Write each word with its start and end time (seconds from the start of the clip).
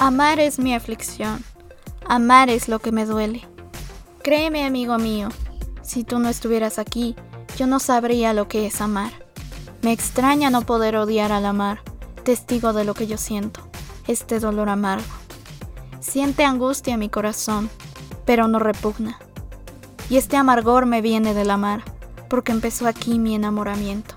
Amar 0.00 0.40
es 0.40 0.58
mi 0.58 0.74
aflicción. 0.74 1.44
Amar 2.08 2.48
es 2.48 2.70
lo 2.70 2.78
que 2.78 2.90
me 2.90 3.04
duele. 3.04 3.46
Créeme, 4.22 4.64
amigo 4.64 4.96
mío, 4.96 5.28
si 5.82 6.04
tú 6.04 6.18
no 6.18 6.30
estuvieras 6.30 6.78
aquí, 6.78 7.14
yo 7.58 7.66
no 7.66 7.80
sabría 7.80 8.32
lo 8.32 8.48
que 8.48 8.64
es 8.64 8.80
amar. 8.80 9.12
Me 9.82 9.92
extraña 9.92 10.48
no 10.48 10.62
poder 10.62 10.96
odiar 10.96 11.32
al 11.32 11.44
amar, 11.44 11.82
testigo 12.24 12.72
de 12.72 12.84
lo 12.84 12.94
que 12.94 13.06
yo 13.06 13.18
siento, 13.18 13.60
este 14.06 14.40
dolor 14.40 14.70
amargo. 14.70 15.04
Siente 16.00 16.46
angustia 16.46 16.96
mi 16.96 17.10
corazón, 17.10 17.68
pero 18.24 18.48
no 18.48 18.58
repugna. 18.58 19.18
Y 20.08 20.16
este 20.16 20.38
amargor 20.38 20.86
me 20.86 21.02
viene 21.02 21.34
del 21.34 21.50
amar, 21.50 21.84
porque 22.30 22.52
empezó 22.52 22.88
aquí 22.88 23.18
mi 23.18 23.34
enamoramiento. 23.34 24.14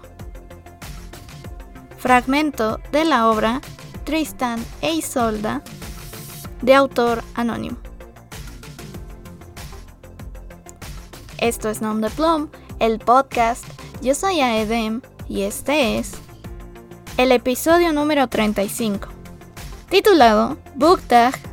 Fragmento 1.97 2.79
de 2.93 3.03
la 3.03 3.27
obra 3.27 3.59
Tristan 4.03 4.63
e 4.81 4.93
Isolda, 4.93 5.61
de 6.61 6.75
autor 6.75 7.23
anónimo. 7.33 7.77
Esto 11.37 11.69
es 11.69 11.81
Nom 11.81 12.01
de 12.01 12.09
Plum, 12.09 12.49
el 12.79 12.99
podcast. 12.99 13.65
Yo 14.01 14.15
soy 14.15 14.41
Aedem 14.41 15.01
y 15.27 15.41
este 15.41 15.97
es 15.97 16.11
el 17.17 17.31
episodio 17.31 17.93
número 17.93 18.27
35, 18.27 19.07
titulado 19.89 20.57
Book 20.75 21.01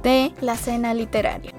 de 0.02 0.32
la 0.40 0.56
cena 0.56 0.94
literaria. 0.94 1.49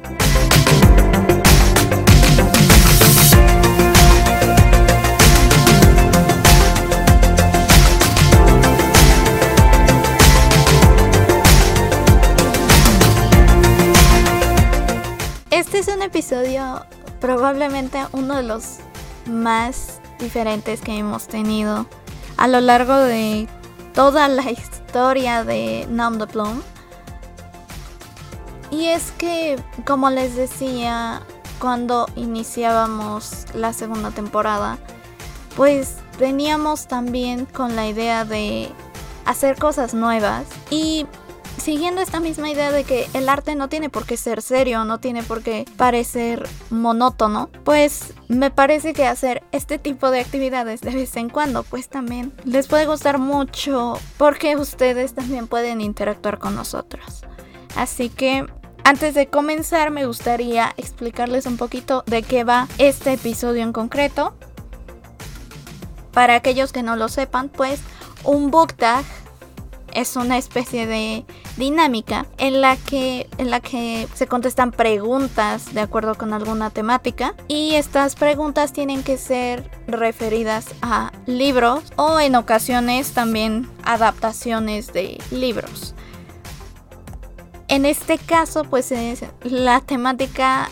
Es 15.82 15.87
un 15.87 16.04
episodio 16.04 16.85
probablemente 17.20 17.98
uno 18.12 18.35
de 18.35 18.43
los 18.43 18.77
más 19.26 19.99
diferentes 20.20 20.79
que 20.79 20.96
hemos 20.96 21.26
tenido 21.26 21.88
a 22.38 22.48
lo 22.48 22.62
largo 22.62 22.96
de 22.98 23.48
toda 23.96 24.27
la 24.27 24.51
historia 24.51 25.43
de 25.43 25.88
Nom 25.90 26.20
de 26.20 26.27
Plum. 26.27 26.62
Y 28.70 28.90
es 28.90 29.12
que, 29.18 29.60
como 29.84 30.12
les 30.12 30.35
decía, 30.35 31.23
cuando 31.57 32.05
iniciábamos 32.16 33.48
la 33.55 33.73
segunda 33.73 34.12
temporada, 34.12 34.77
pues 35.57 35.95
veníamos 36.20 36.85
también 36.85 37.48
con 37.48 37.76
la 37.76 37.88
idea 37.88 38.23
de 38.23 38.70
hacer 39.26 39.57
cosas 39.57 39.95
nuevas 39.95 40.45
y 40.70 41.07
siguiendo 41.57 42.02
esta 42.02 42.20
misma 42.20 42.49
idea 42.49 42.71
de 42.71 42.84
que 42.84 43.07
el 43.13 43.30
arte 43.30 43.55
no 43.55 43.70
tiene 43.70 43.90
por 43.90 44.05
qué 44.05 44.18
ser 44.18 44.41
serio, 44.41 44.85
no 44.85 44.99
tiene 44.99 45.24
por 45.24 45.41
qué 45.41 45.66
parecer 45.77 46.48
monótono, 46.70 47.49
pues 47.63 48.13
me 48.27 48.52
parece 48.52 48.94
que 48.94 49.05
hacer 49.05 49.44
este 49.52 49.79
tipo 49.79 50.12
de 50.12 50.22
actividades 50.22 50.82
de 50.82 50.91
vez 50.91 51.16
en 51.18 51.29
cuando, 51.29 51.63
pues 51.63 51.90
también 51.90 52.34
les 52.46 52.68
puede 52.68 52.85
gustar 52.85 53.18
mucho 53.18 53.99
porque 54.18 54.55
ustedes 54.55 55.13
también 55.13 55.48
pueden 55.48 55.82
interactuar 55.82 56.40
con 56.40 56.55
nosotros. 56.55 57.24
Así 57.76 58.10
que 58.10 58.46
antes 58.84 59.13
de 59.13 59.27
comenzar 59.27 59.91
me 59.91 60.05
gustaría 60.05 60.74
explicarles 60.77 61.46
un 61.46 61.57
poquito 61.57 62.04
de 62.07 62.24
qué 62.24 62.44
va 62.44 62.68
este 62.77 63.13
episodio 63.13 63.63
en 63.63 63.74
concreto. 63.74 64.34
Para 66.12 66.35
aquellos 66.35 66.74
que 66.74 66.84
no 66.84 66.96
lo 66.96 67.07
sepan, 67.07 67.50
pues 67.50 67.79
un 68.24 68.52
book 68.52 68.74
tag 68.74 69.06
es 69.94 70.16
una 70.16 70.38
especie 70.38 70.88
de 70.88 71.25
dinámica 71.57 72.25
en 72.38 72.61
la 72.61 72.77
que 72.77 73.29
en 73.38 73.49
la 73.49 73.59
que 73.59 74.07
se 74.13 74.27
contestan 74.27 74.71
preguntas 74.71 75.73
de 75.73 75.81
acuerdo 75.81 76.16
con 76.16 76.33
alguna 76.33 76.69
temática 76.69 77.35
y 77.47 77.75
estas 77.75 78.16
preguntas 78.16 78.73
tienen 78.73 79.03
que 79.03 79.17
ser 79.17 79.69
referidas 79.88 80.67
a 80.81 81.11
libros 81.25 81.83
o 81.95 82.19
en 82.19 82.35
ocasiones 82.35 83.11
también 83.11 83.69
adaptaciones 83.83 84.93
de 84.93 85.17
libros. 85.31 85.95
En 87.67 87.85
este 87.85 88.17
caso, 88.17 88.63
pues 88.66 88.91
es 88.91 89.23
la 89.43 89.79
temática 89.79 90.69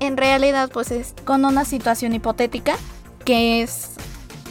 en 0.00 0.16
realidad 0.16 0.70
pues 0.72 0.90
es 0.90 1.14
con 1.24 1.44
una 1.44 1.64
situación 1.64 2.14
hipotética 2.14 2.76
que 3.24 3.62
es 3.62 3.89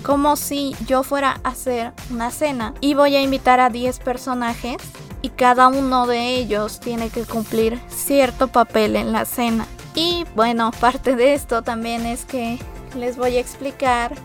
como 0.03 0.35
si 0.35 0.75
yo 0.87 1.03
fuera 1.03 1.39
a 1.43 1.49
hacer 1.49 1.93
una 2.09 2.31
cena 2.31 2.73
y 2.81 2.93
voy 2.93 3.15
a 3.15 3.21
invitar 3.21 3.59
a 3.59 3.69
10 3.69 3.99
personajes 3.99 4.77
y 5.21 5.29
cada 5.29 5.67
uno 5.67 6.07
de 6.07 6.35
ellos 6.35 6.79
tiene 6.79 7.09
que 7.09 7.23
cumplir 7.23 7.79
cierto 7.89 8.47
papel 8.47 8.95
en 8.95 9.11
la 9.11 9.25
cena. 9.25 9.65
Y 9.95 10.25
bueno, 10.35 10.71
parte 10.79 11.15
de 11.15 11.33
esto 11.33 11.61
también 11.61 12.05
es 12.05 12.25
que 12.25 12.59
les 12.95 13.17
voy 13.17 13.37
a 13.37 13.39
explicar 13.39 14.15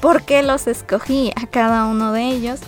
por 0.00 0.22
qué 0.22 0.42
los 0.42 0.66
escogí 0.66 1.32
a 1.40 1.46
cada 1.46 1.86
uno 1.86 2.12
de 2.12 2.24
ellos. 2.24 2.60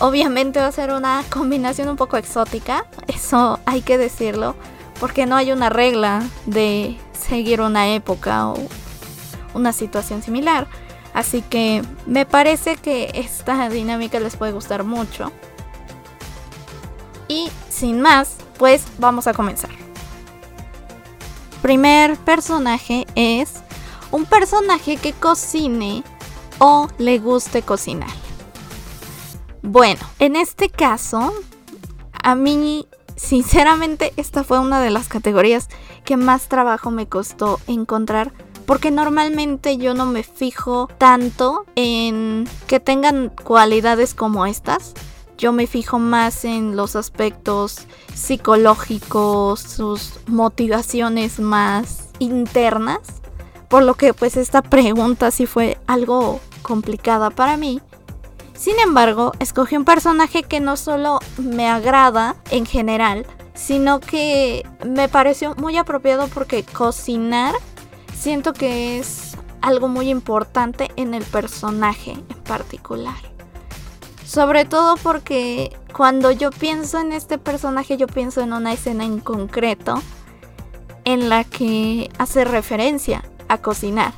Obviamente 0.00 0.60
va 0.60 0.66
a 0.66 0.72
ser 0.72 0.92
una 0.92 1.22
combinación 1.30 1.88
un 1.88 1.96
poco 1.96 2.16
exótica, 2.16 2.86
eso 3.06 3.60
hay 3.64 3.82
que 3.82 3.98
decirlo, 3.98 4.56
porque 4.98 5.26
no 5.26 5.36
hay 5.36 5.52
una 5.52 5.70
regla 5.70 6.22
de 6.46 6.98
seguir 7.12 7.60
una 7.60 7.94
época 7.94 8.48
o 8.48 8.56
una 9.54 9.72
situación 9.72 10.22
similar. 10.22 10.66
Así 11.14 11.42
que 11.42 11.82
me 12.06 12.24
parece 12.24 12.76
que 12.76 13.10
esta 13.14 13.68
dinámica 13.68 14.18
les 14.20 14.36
puede 14.36 14.52
gustar 14.52 14.84
mucho. 14.84 15.30
Y 17.28 17.50
sin 17.68 18.00
más, 18.00 18.36
pues 18.58 18.84
vamos 18.98 19.26
a 19.26 19.34
comenzar. 19.34 19.70
Primer 21.60 22.16
personaje 22.18 23.06
es 23.14 23.54
un 24.10 24.24
personaje 24.24 24.96
que 24.96 25.12
cocine 25.12 26.02
o 26.58 26.88
le 26.98 27.18
guste 27.18 27.62
cocinar. 27.62 28.10
Bueno, 29.62 30.00
en 30.18 30.36
este 30.36 30.68
caso, 30.68 31.32
a 32.12 32.34
mí 32.34 32.86
sinceramente 33.16 34.12
esta 34.16 34.44
fue 34.44 34.58
una 34.58 34.80
de 34.80 34.90
las 34.90 35.08
categorías 35.08 35.68
que 36.04 36.16
más 36.16 36.48
trabajo 36.48 36.90
me 36.90 37.06
costó 37.06 37.60
encontrar 37.66 38.32
porque 38.72 38.90
normalmente 38.90 39.76
yo 39.76 39.92
no 39.92 40.06
me 40.06 40.22
fijo 40.22 40.88
tanto 40.96 41.66
en 41.76 42.48
que 42.66 42.80
tengan 42.80 43.28
cualidades 43.28 44.14
como 44.14 44.46
estas. 44.46 44.94
Yo 45.36 45.52
me 45.52 45.66
fijo 45.66 45.98
más 45.98 46.46
en 46.46 46.74
los 46.74 46.96
aspectos 46.96 47.80
psicológicos, 48.14 49.60
sus 49.60 50.14
motivaciones 50.26 51.38
más 51.38 52.08
internas. 52.18 53.00
Por 53.68 53.82
lo 53.82 53.92
que 53.92 54.14
pues 54.14 54.38
esta 54.38 54.62
pregunta 54.62 55.30
sí 55.30 55.44
fue 55.44 55.76
algo 55.86 56.40
complicada 56.62 57.28
para 57.28 57.58
mí. 57.58 57.82
Sin 58.54 58.78
embargo, 58.78 59.32
escogí 59.38 59.76
un 59.76 59.84
personaje 59.84 60.44
que 60.44 60.60
no 60.60 60.78
solo 60.78 61.18
me 61.36 61.68
agrada 61.68 62.36
en 62.50 62.64
general, 62.64 63.26
sino 63.52 64.00
que 64.00 64.66
me 64.86 65.10
pareció 65.10 65.54
muy 65.56 65.76
apropiado 65.76 66.26
porque 66.28 66.64
cocinar 66.64 67.54
siento 68.22 68.52
que 68.52 69.00
es 69.00 69.36
algo 69.60 69.88
muy 69.88 70.08
importante 70.08 70.92
en 70.94 71.12
el 71.12 71.24
personaje 71.24 72.12
en 72.12 72.42
particular. 72.44 73.16
Sobre 74.24 74.64
todo 74.64 74.96
porque 74.96 75.76
cuando 75.92 76.30
yo 76.30 76.50
pienso 76.50 77.00
en 77.00 77.12
este 77.12 77.36
personaje, 77.38 77.96
yo 77.96 78.06
pienso 78.06 78.40
en 78.40 78.52
una 78.52 78.72
escena 78.72 79.04
en 79.04 79.18
concreto 79.18 80.00
en 81.04 81.28
la 81.28 81.42
que 81.42 82.10
hace 82.18 82.44
referencia 82.44 83.24
a 83.48 83.58
cocinar. 83.58 84.12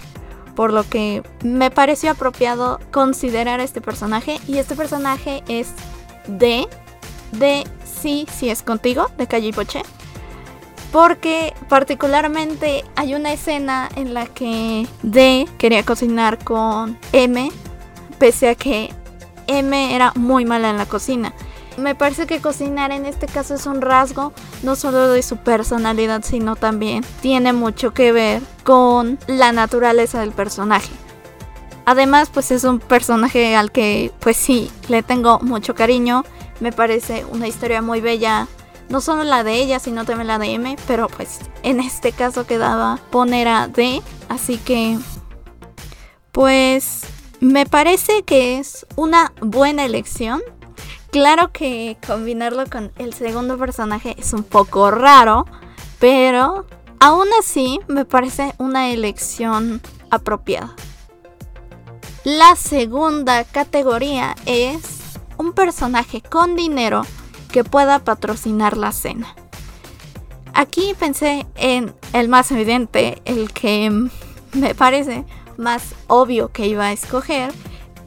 Por 0.55 0.73
lo 0.73 0.87
que 0.89 1.23
me 1.43 1.71
pareció 1.71 2.11
apropiado 2.11 2.81
considerar 2.93 3.61
a 3.61 3.65
este 3.65 3.81
personaje. 3.81 4.39
Y 4.47 4.59
este 4.59 4.77
personaje 4.77 5.43
es 5.49 5.69
de, 6.29 6.69
de 7.33 7.65
Sí, 7.85 8.27
sí 8.31 8.51
es 8.51 8.63
contigo, 8.63 9.07
de 9.17 9.27
Calle 9.27 9.53
Poche 9.55 9.83
porque 10.95 11.55
particularmente 11.69 12.85
hay 12.95 13.17
una 13.17 13.33
escena 13.33 13.89
en 13.97 14.15
la 14.15 14.27
que 14.27 14.87
D 15.03 15.49
quería 15.59 15.83
cocinar 15.83 16.39
con 16.45 16.97
M, 17.13 17.51
pese 18.21 18.49
a 18.49 18.55
que 18.55 18.95
M 19.49 19.93
era 19.93 20.13
muy 20.15 20.45
mala 20.45 20.71
en 20.71 20.79
la 20.79 20.87
cocina. 20.87 21.35
Me 21.79 21.97
parece 21.97 22.29
que 22.29 22.41
cocinar 22.41 22.93
en 22.93 23.07
este 23.07 23.27
caso 23.27 23.57
es 23.57 23.67
un 23.67 23.81
rasgo 23.81 24.33
no 24.63 24.77
solo 24.77 25.09
de 25.09 25.25
su 25.25 25.37
personalidad, 25.39 26.23
sino 26.23 26.55
también 26.55 27.05
tiene 27.21 27.53
mucho 27.53 27.93
que 27.93 28.13
ver 28.13 28.41
con 28.63 29.19
la 29.27 29.51
naturaleza 29.51 30.21
del 30.21 30.31
personaje. 30.31 30.93
Además, 31.87 32.31
pues 32.33 32.53
es 32.53 32.63
un 32.63 32.79
personaje 32.79 33.57
al 33.57 33.73
que 33.73 34.13
pues 34.21 34.37
sí, 34.37 34.71
le 34.87 35.03
tengo 35.03 35.41
mucho 35.41 35.75
cariño. 35.75 36.25
Me 36.61 36.71
parece 36.71 37.25
una 37.33 37.49
historia 37.49 37.83
muy 37.83 38.01
bella 38.01 38.47
no 38.89 39.01
solo 39.01 39.25
la 39.25 39.45
de 39.45 39.55
ella, 39.55 39.79
sino 39.79 40.05
también 40.05 40.29
la 40.29 40.39
de 40.39 40.53
M, 40.53 40.77
pero 40.87 41.09
pues 41.09 41.41
en 41.63 41.81
este 41.81 42.13
caso 42.13 42.47
quedaba 42.47 42.99
poner 43.11 43.49
a 43.49 43.69
D, 43.69 44.03
así 44.29 44.59
que 44.59 44.99
pues 46.33 47.03
me 47.41 47.67
parece 47.67 48.23
que 48.23 48.59
es 48.59 48.87
una 48.97 49.33
buena 49.41 49.85
elección 49.85 50.43
Claro 51.15 51.53
que 51.53 51.97
combinarlo 52.05 52.65
con 52.69 52.91
el 52.99 53.15
segundo 53.15 53.57
personaje 53.57 54.17
es 54.19 54.33
un 54.33 54.43
poco 54.43 54.91
raro, 54.91 55.47
pero 56.01 56.67
aún 56.99 57.29
así 57.39 57.79
me 57.87 58.05
parece 58.05 58.53
una 58.59 58.91
elección 58.91 59.81
apropiada. 60.11 60.75
La 62.25 62.57
segunda 62.57 63.45
categoría 63.45 64.35
es 64.45 65.21
un 65.37 65.53
personaje 65.53 66.21
con 66.21 66.57
dinero 66.57 67.03
que 67.55 67.63
pueda 67.63 68.01
patrocinar 68.01 68.77
la 68.77 68.91
cena. 68.91 69.33
Aquí 70.55 70.93
pensé 70.99 71.47
en 71.55 71.95
el 72.13 72.29
más 72.29 72.51
evidente, 72.51 73.23
el 73.27 73.53
que 73.53 74.09
me 74.55 74.75
parece 74.75 75.25
más 75.57 75.95
obvio 76.09 76.51
que 76.51 76.67
iba 76.67 76.87
a 76.87 76.93
escoger, 76.93 77.53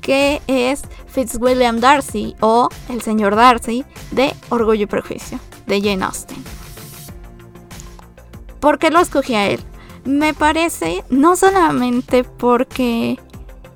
que 0.02 0.42
es 0.48 0.82
Fitzwilliam 1.08 1.80
Darcy 1.80 2.36
o 2.42 2.68
el 2.90 3.02
señor 3.02 3.38
Darcy 3.38 3.86
de 4.12 4.36
Orgullo 4.50 4.84
y 4.84 4.86
Prejuicio 4.86 5.40
de 5.66 5.80
Jane 5.80 6.04
Austen. 6.04 6.44
¿Por 8.60 8.80
qué 8.80 8.92
lo 8.92 9.00
escogí 9.00 9.36
a 9.36 9.48
él? 9.48 9.62
Me 10.04 10.34
parece, 10.34 11.06
no 11.10 11.38
solamente 11.38 12.26
porque 12.26 13.18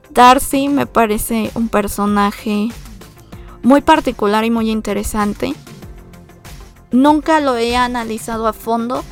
Darcy 0.10 0.68
me 0.68 0.86
parece 0.86 1.50
un 1.56 1.70
personaje 1.70 2.68
muy 3.64 3.82
particular 3.82 4.44
y 4.46 4.52
muy 4.52 4.70
interesante. 4.70 5.54
Nunca 6.92 7.40
lo 7.40 7.58
he 7.58 7.76
analizado 7.76 8.48
a 8.48 8.54
fondo, 8.54 9.04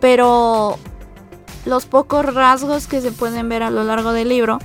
pero 0.00 0.78
los 1.64 1.86
pocos 1.86 2.32
rasgos 2.34 2.86
que 2.86 3.00
se 3.00 3.10
pueden 3.10 3.48
ver 3.48 3.62
a 3.62 3.70
lo 3.70 3.84
largo 3.84 4.12
del 4.12 4.28
libro 4.28 4.58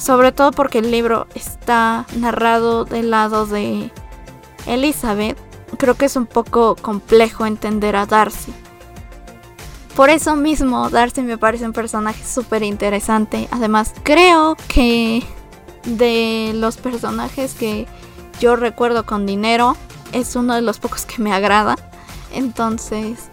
sobre 0.00 0.32
todo 0.32 0.50
porque 0.50 0.78
el 0.78 0.90
libro 0.90 1.26
está 1.34 2.06
narrado 2.16 2.84
del 2.84 3.10
lado 3.10 3.44
de 3.46 3.90
Elizabeth, 4.66 5.36
creo 5.76 5.94
que 5.94 6.06
es 6.06 6.16
un 6.16 6.26
poco 6.26 6.74
complejo 6.74 7.44
entender 7.44 7.96
a 7.96 8.06
Darcy. 8.06 8.52
Por 9.94 10.08
eso 10.08 10.36
mismo, 10.36 10.88
Darcy 10.88 11.20
me 11.20 11.36
parece 11.36 11.66
un 11.66 11.74
personaje 11.74 12.24
súper 12.24 12.62
interesante. 12.62 13.48
Además, 13.50 13.92
creo 14.02 14.56
que 14.68 15.22
de 15.84 16.52
los 16.54 16.76
personajes 16.76 17.54
que 17.54 17.86
yo 18.40 18.56
recuerdo 18.56 19.04
con 19.04 19.26
dinero, 19.26 19.76
es 20.12 20.36
uno 20.36 20.54
de 20.54 20.62
los 20.62 20.78
pocos 20.78 21.06
que 21.06 21.22
me 21.22 21.32
agrada. 21.32 21.76
Entonces, 22.32 23.28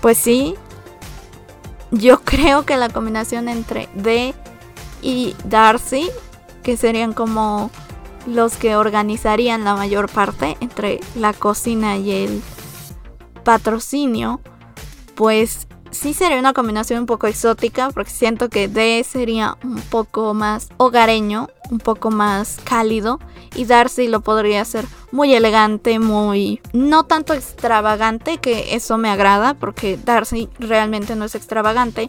pues 0.00 0.18
sí, 0.18 0.54
yo 1.90 2.20
creo 2.24 2.64
que 2.64 2.76
la 2.76 2.88
combinación 2.88 3.48
entre 3.48 3.88
D 3.94 4.34
y 5.02 5.34
Darcy, 5.44 6.10
que 6.62 6.76
serían 6.76 7.12
como 7.12 7.70
los 8.26 8.56
que 8.56 8.76
organizarían 8.76 9.64
la 9.64 9.74
mayor 9.74 10.10
parte 10.10 10.56
entre 10.60 11.00
la 11.14 11.32
cocina 11.32 11.96
y 11.96 12.10
el 12.10 12.42
patrocinio, 13.44 14.40
pues 15.14 15.66
sí 15.90 16.14
sería 16.14 16.38
una 16.38 16.52
combinación 16.52 17.00
un 17.00 17.06
poco 17.06 17.26
exótica, 17.26 17.90
porque 17.90 18.10
siento 18.10 18.48
que 18.48 18.68
D 18.68 19.04
sería 19.08 19.56
un 19.62 19.80
poco 19.80 20.34
más 20.34 20.68
hogareño, 20.76 21.48
un 21.70 21.78
poco 21.78 22.10
más 22.10 22.58
cálido, 22.64 23.20
y 23.54 23.64
Darcy 23.64 24.08
lo 24.08 24.20
podría 24.20 24.62
hacer 24.62 24.84
muy 25.12 25.34
elegante, 25.34 25.98
muy... 25.98 26.60
no 26.72 27.04
tanto 27.04 27.34
extravagante, 27.34 28.38
que 28.38 28.74
eso 28.74 28.98
me 28.98 29.10
agrada, 29.10 29.54
porque 29.54 29.98
Darcy 30.02 30.48
realmente 30.58 31.16
no 31.16 31.24
es 31.24 31.34
extravagante, 31.34 32.08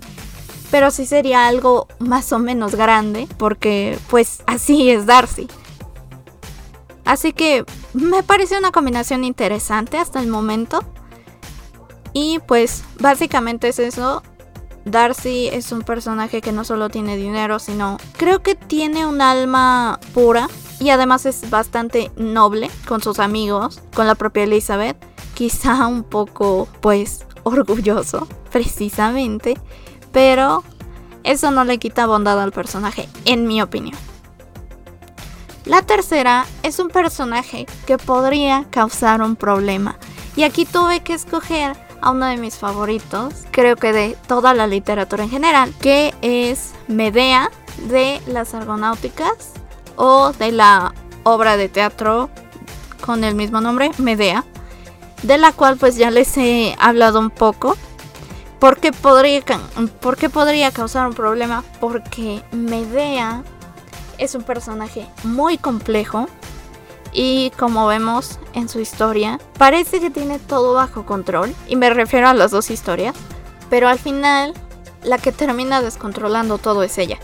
pero 0.71 0.91
sí 0.91 1.05
sería 1.05 1.47
algo 1.47 1.87
más 1.99 2.31
o 2.31 2.39
menos 2.39 2.75
grande, 2.75 3.27
porque 3.37 3.97
pues 4.09 4.43
así 4.45 4.91
es 4.91 5.05
Darcy. 5.05 5.47
Así 7.05 7.33
que 7.33 7.65
me 7.93 8.21
parece 8.21 8.59
una 8.59 8.71
combinación 8.71 9.23
interesante 9.23 9.97
hasta 9.97 10.19
el 10.19 10.27
momento. 10.27 10.83
Y 12.13 12.39
pues 12.47 12.83
básicamente 13.00 13.69
es 13.69 13.79
eso. 13.79 14.23
Darcy 14.85 15.47
es 15.47 15.71
un 15.71 15.81
personaje 15.81 16.41
que 16.41 16.51
no 16.51 16.63
solo 16.63 16.89
tiene 16.89 17.17
dinero, 17.17 17.59
sino 17.59 17.97
creo 18.17 18.41
que 18.41 18.56
tiene 18.56 19.06
un 19.06 19.21
alma 19.21 20.00
pura 20.13 20.47
y 20.79 20.89
además 20.89 21.25
es 21.25 21.50
bastante 21.50 22.11
noble 22.15 22.71
con 22.88 23.01
sus 23.01 23.19
amigos, 23.19 23.81
con 23.94 24.07
la 24.07 24.15
propia 24.15 24.44
Elizabeth, 24.44 24.97
quizá 25.35 25.85
un 25.88 26.03
poco 26.03 26.67
pues 26.81 27.25
orgulloso 27.44 28.27
precisamente 28.51 29.56
pero 30.11 30.63
eso 31.23 31.51
no 31.51 31.63
le 31.63 31.77
quita 31.77 32.06
bondad 32.06 32.41
al 32.41 32.51
personaje, 32.51 33.09
en 33.25 33.47
mi 33.47 33.61
opinión. 33.61 33.97
La 35.65 35.81
tercera 35.81 36.45
es 36.63 36.79
un 36.79 36.88
personaje 36.88 37.67
que 37.85 37.97
podría 37.97 38.65
causar 38.71 39.21
un 39.21 39.35
problema. 39.35 39.97
Y 40.35 40.44
aquí 40.44 40.65
tuve 40.65 41.01
que 41.01 41.13
escoger 41.13 41.75
a 42.01 42.11
uno 42.11 42.25
de 42.25 42.37
mis 42.37 42.55
favoritos, 42.55 43.33
creo 43.51 43.75
que 43.75 43.93
de 43.93 44.17
toda 44.27 44.53
la 44.53 44.67
literatura 44.67 45.23
en 45.23 45.29
general, 45.29 45.73
que 45.79 46.13
es 46.21 46.73
Medea 46.87 47.51
de 47.87 48.21
las 48.27 48.53
Argonáuticas 48.53 49.53
o 49.95 50.31
de 50.33 50.51
la 50.51 50.93
obra 51.23 51.57
de 51.57 51.69
teatro 51.69 52.29
con 53.05 53.23
el 53.23 53.35
mismo 53.35 53.61
nombre, 53.61 53.91
Medea, 53.97 54.43
de 55.23 55.37
la 55.37 55.51
cual 55.51 55.77
pues 55.77 55.95
ya 55.95 56.11
les 56.11 56.37
he 56.37 56.75
hablado 56.79 57.19
un 57.19 57.29
poco 57.29 57.75
¿Por 58.59 58.77
qué 58.77 58.91
podría, 58.91 59.41
podría 60.33 60.71
causar 60.71 61.07
un 61.07 61.13
problema? 61.13 61.63
Porque 61.79 62.43
Medea 62.51 63.43
es 64.17 64.35
un 64.35 64.43
personaje 64.43 65.07
muy 65.23 65.57
complejo 65.57 66.27
y 67.13 67.51
como 67.51 67.88
vemos 67.88 68.39
en 68.53 68.69
su 68.69 68.79
historia, 68.79 69.39
parece 69.57 70.00
que 70.00 70.09
tiene 70.09 70.39
todo 70.39 70.73
bajo 70.73 71.06
control. 71.06 71.53
Y 71.67 71.75
me 71.75 71.89
refiero 71.89 72.27
a 72.27 72.33
las 72.33 72.51
dos 72.51 72.69
historias. 72.69 73.15
Pero 73.69 73.88
al 73.88 74.00
final, 74.00 74.53
la 75.03 75.17
que 75.17 75.31
termina 75.31 75.81
descontrolando 75.81 76.57
todo 76.57 76.83
es 76.83 76.97
ella. 76.97 77.17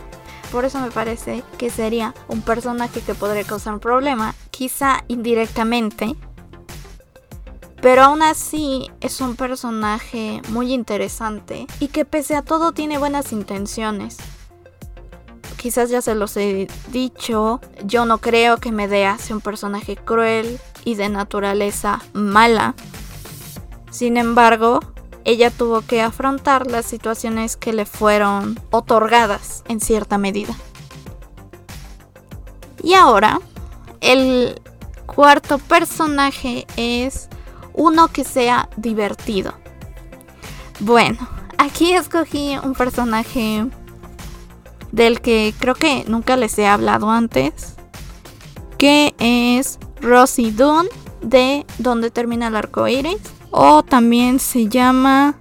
Por 0.52 0.66
eso 0.66 0.80
me 0.80 0.92
parece 0.92 1.44
que 1.58 1.70
sería 1.70 2.14
un 2.28 2.42
personaje 2.42 3.02
que 3.02 3.16
podría 3.16 3.44
causar 3.44 3.74
un 3.74 3.80
problema, 3.80 4.36
quizá 4.52 5.04
indirectamente, 5.08 6.16
pero 7.82 8.04
aún 8.04 8.24
así 8.24 8.90
es 9.00 9.22
un 9.22 9.36
personaje 9.36 10.42
muy 10.50 10.74
interesante 10.74 11.68
y 11.80 11.90
que 11.90 12.06
pese 12.06 12.36
a 12.36 12.42
todo 12.42 12.72
tiene 12.72 12.98
buenas 12.98 13.32
intenciones. 13.32 14.18
Quizás 15.66 15.90
ya 15.90 16.00
se 16.00 16.14
los 16.14 16.38
he 16.38 16.68
dicho, 16.92 17.60
yo 17.84 18.06
no 18.06 18.20
creo 18.20 18.58
que 18.58 18.72
Medea 18.72 19.18
sea 19.18 19.36
un 19.36 19.42
personaje 19.42 19.96
cruel 19.96 20.60
y 20.84 20.94
de 20.94 21.10
naturaleza 21.10 22.04
mala. 22.14 22.76
Sin 23.90 24.18
embargo, 24.18 24.80
ella 25.24 25.50
tuvo 25.50 25.82
que 25.82 26.04
afrontar 26.04 26.70
las 26.70 26.86
situaciones 26.86 27.58
que 27.58 27.74
le 27.74 27.88
fueron 27.88 28.60
otorgadas 28.70 29.64
en 29.68 29.82
cierta 29.82 30.20
medida. 30.20 30.56
Y 32.84 32.94
ahora, 32.94 33.42
el 34.02 34.62
cuarto 35.08 35.58
personaje 35.58 36.68
es 36.78 37.28
uno 37.74 38.10
que 38.10 38.24
sea 38.24 38.70
divertido. 38.78 39.56
Bueno, 40.80 41.28
aquí 41.58 41.94
escogí 41.94 42.56
un 42.64 42.76
personaje 42.76 43.66
del 44.92 45.22
que 45.22 45.54
creo 45.60 45.76
que 45.76 46.06
nunca 46.08 46.38
les 46.38 46.58
he 46.58 46.68
hablado 46.68 47.10
antes, 47.10 47.76
que 48.78 49.16
es 49.20 49.80
Rosie 50.02 50.52
Dunn 50.52 50.88
de 51.22 51.66
Donde 51.80 52.12
termina 52.12 52.48
el 52.48 52.56
arco 52.56 52.88
iris, 52.88 53.18
o 53.52 53.84
también 53.84 54.40
se 54.40 54.68
llama 54.68 55.36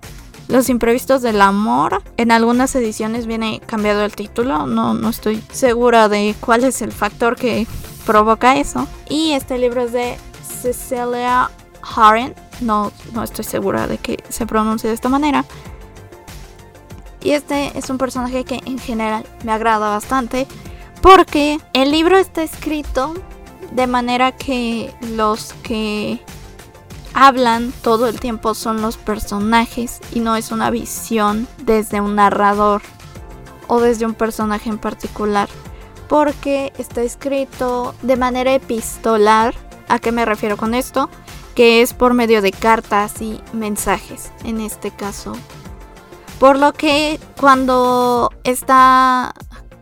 Los 0.49 0.69
imprevistos 0.69 1.23
del 1.23 1.41
amor. 1.41 2.03
En 2.17 2.31
algunas 2.31 2.75
ediciones 2.75 3.27
viene 3.27 3.61
cambiado 3.67 4.05
el 4.05 4.15
título, 4.15 4.67
no, 4.67 4.95
no 4.95 5.09
estoy 5.09 5.43
segura 5.53 6.09
de 6.09 6.35
cuál 6.41 6.65
es 6.65 6.81
el 6.83 6.93
factor 6.93 7.37
que 7.37 7.67
provoca 8.07 8.57
eso. 8.57 8.87
Y 9.09 9.33
este 9.33 9.59
libro 9.59 9.83
es 9.83 9.93
de 9.93 10.17
Cecilia 10.43 11.51
Haren, 11.83 12.35
no, 12.61 12.93
no 13.13 13.23
estoy 13.23 13.45
segura 13.45 13.87
de 13.87 13.99
que 13.99 14.23
se 14.29 14.47
pronuncie 14.47 14.89
de 14.89 14.95
esta 14.95 15.09
manera. 15.09 15.45
Y 17.25 17.33
este 17.33 17.77
es 17.77 17.91
un 17.91 17.99
personaje 17.99 18.45
que 18.45 18.61
en 18.65 18.79
general 18.79 19.27
me 19.45 19.51
agrada 19.51 19.89
bastante 19.89 20.47
porque 21.01 21.59
el 21.73 21.91
libro 21.91 22.17
está 22.17 22.43
escrito 22.43 23.15
de 23.73 23.87
manera 23.89 24.31
que 24.33 24.95
los 25.17 25.53
que 25.65 26.21
hablan 27.15 27.73
todo 27.83 28.07
el 28.09 28.21
tiempo 28.21 28.55
son 28.55 28.81
los 28.81 28.97
personajes 28.97 30.01
y 30.13 30.21
no 30.21 30.37
es 30.37 30.53
una 30.53 30.71
visión 30.71 31.49
desde 31.63 32.01
un 32.01 32.15
narrador 32.15 32.83
o 33.67 33.81
desde 33.81 34.07
un 34.07 34.15
personaje 34.15 34.69
en 34.69 34.79
particular 34.79 35.49
porque 36.09 36.73
está 36.79 37.03
escrito 37.03 37.95
de 38.03 38.17
manera 38.17 38.55
epistolar. 38.55 39.55
¿A 39.89 39.99
qué 39.99 40.13
me 40.13 40.25
refiero 40.25 40.57
con 40.57 40.75
esto? 40.75 41.09
que 41.55 41.83
es 41.83 41.95
por 41.95 42.15
medio 42.15 42.43
de 42.43 42.53
cartas 42.53 43.21
y 43.23 43.41
mensajes 43.53 44.33
en 44.45 44.61
este 44.61 44.91
caso. 44.91 45.35
Por 46.39 46.59
lo 46.59 46.73
que 46.73 47.19
cuando 47.39 48.31
está 48.45 49.35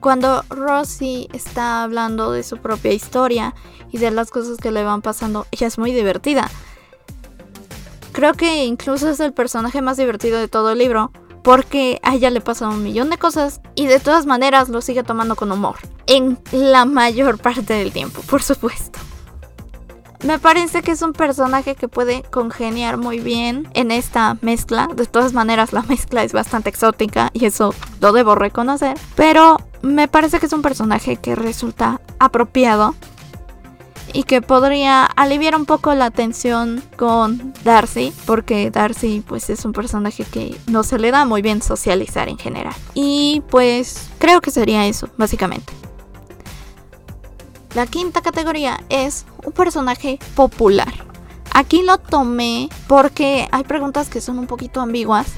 cuando 0.03 0.45
Rosie 0.51 1.29
está 1.33 1.85
hablando 1.85 2.33
de 2.33 2.43
su 2.43 2.57
propia 2.57 2.93
historia 2.93 3.55
y 3.93 3.99
de 3.99 4.11
las 4.11 4.31
cosas 4.31 4.57
que 4.59 4.73
le 4.73 4.83
van 4.83 5.01
pasando, 5.01 5.47
ella 5.53 5.69
es 5.69 5.79
muy 5.79 5.93
divertida. 5.93 6.51
Creo 8.11 8.35
que 8.35 8.65
incluso 8.65 9.09
es 9.09 9.21
el 9.21 9.33
personaje 9.33 9.81
más 9.81 9.97
divertido 9.97 10.39
de 10.39 10.49
todo 10.49 10.73
el 10.73 10.79
libro, 10.79 11.13
porque 11.43 12.01
a 12.03 12.17
ella 12.17 12.31
le 12.31 12.41
pasa 12.41 12.69
un 12.69 12.83
millón 12.83 13.11
de 13.11 13.19
cosas 13.19 13.61
y 13.77 13.87
de 13.87 14.01
todas 14.01 14.27
maneras 14.27 14.69
lo 14.69 14.81
sigue 14.81 15.05
tomando 15.05 15.37
con 15.37 15.53
humor. 15.53 15.77
En 16.07 16.39
la 16.51 16.85
mayor 16.85 17.39
parte 17.39 17.75
del 17.75 17.93
tiempo, 17.93 18.23
por 18.23 18.43
supuesto. 18.43 18.99
Me 20.23 20.39
parece 20.39 20.83
que 20.83 20.93
es 20.93 21.03
un 21.03 21.13
personaje 21.13 21.75
que 21.75 21.89
puede 21.89 22.23
congeniar 22.23 22.97
muy 22.97 23.19
bien 23.19 23.69
en 23.75 23.91
esta 23.91 24.37
mezcla. 24.41 24.89
De 24.95 25.07
todas 25.07 25.33
maneras, 25.33 25.73
la 25.73 25.83
mezcla 25.83 26.23
es 26.23 26.33
bastante 26.33 26.71
exótica 26.71 27.31
y 27.33 27.47
eso 27.47 27.75
lo 28.01 28.13
debo 28.13 28.37
reconocer. 28.37 28.97
Pero 29.17 29.57
me 29.83 30.07
parece 30.07 30.39
que 30.39 30.47
es 30.47 30.53
un 30.53 30.63
personaje 30.63 31.17
que 31.17 31.35
resulta 31.35 32.01
apropiado 32.21 32.95
y 34.13 34.23
que 34.25 34.43
podría 34.43 35.05
aliviar 35.05 35.57
un 35.57 35.67
poco 35.67 35.95
la 35.95 36.11
tensión 36.11 36.83
con 36.97 37.53
Darcy, 37.65 38.13
porque 38.27 38.71
Darcy 38.71 39.25
pues 39.27 39.51
es 39.51 39.65
un 39.65 39.73
personaje 39.73 40.25
que 40.25 40.57
no 40.67 40.83
se 40.83 40.99
le 40.99 41.11
da 41.11 41.25
muy 41.25 41.43
bien 41.43 41.63
socializar 41.63 42.29
en 42.29 42.39
general. 42.39 42.75
Y 42.95 43.43
pues 43.51 44.09
creo 44.19 44.41
que 44.41 44.51
sería 44.51 44.87
eso, 44.87 45.09
básicamente. 45.17 45.82
La 47.75 47.87
quinta 47.87 48.21
categoría 48.21 48.81
es 48.91 49.25
un 49.45 49.53
personaje 49.53 50.19
popular. 50.35 50.93
Aquí 51.55 51.83
lo 51.83 51.97
tomé 51.97 52.69
porque 52.87 53.49
hay 53.51 53.65
preguntas 53.65 54.11
que 54.11 54.21
son 54.21 54.39
un 54.39 54.47
poquito 54.47 54.83
ambiguas. 54.83 55.29